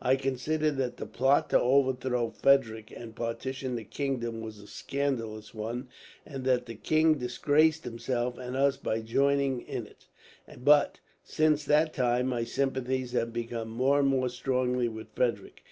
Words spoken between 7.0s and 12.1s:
disgraced himself and us by joining in it; but since that